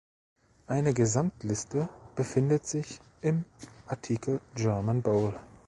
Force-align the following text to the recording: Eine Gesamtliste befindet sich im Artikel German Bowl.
Eine 0.65 0.95
Gesamtliste 0.95 1.87
befindet 2.15 2.65
sich 2.65 2.99
im 3.21 3.45
Artikel 3.85 4.41
German 4.55 5.03
Bowl. 5.03 5.39